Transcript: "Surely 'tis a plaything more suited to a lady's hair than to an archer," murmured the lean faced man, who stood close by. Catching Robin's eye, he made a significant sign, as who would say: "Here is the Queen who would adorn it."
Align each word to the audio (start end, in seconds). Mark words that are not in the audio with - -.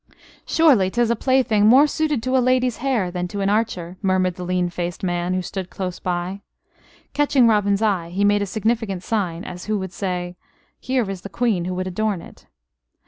"Surely 0.47 0.89
'tis 0.89 1.11
a 1.11 1.15
plaything 1.15 1.67
more 1.67 1.85
suited 1.85 2.23
to 2.23 2.35
a 2.35 2.41
lady's 2.41 2.77
hair 2.77 3.11
than 3.11 3.27
to 3.27 3.39
an 3.41 3.51
archer," 3.51 3.97
murmured 4.01 4.33
the 4.33 4.43
lean 4.43 4.67
faced 4.67 5.03
man, 5.03 5.35
who 5.35 5.43
stood 5.43 5.69
close 5.69 5.99
by. 5.99 6.41
Catching 7.13 7.45
Robin's 7.45 7.83
eye, 7.83 8.09
he 8.09 8.25
made 8.25 8.41
a 8.41 8.47
significant 8.47 9.03
sign, 9.03 9.43
as 9.43 9.65
who 9.65 9.77
would 9.77 9.93
say: 9.93 10.35
"Here 10.79 11.07
is 11.07 11.21
the 11.21 11.29
Queen 11.29 11.65
who 11.65 11.75
would 11.75 11.85
adorn 11.85 12.19
it." 12.19 12.47